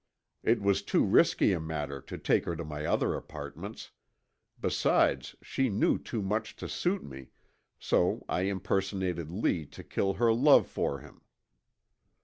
[0.41, 3.91] It was too risky a matter to take her to my other apartments,
[4.59, 7.27] besides she knew too much to suit me,
[7.77, 11.21] so I impersonated Lee to kill her love for him.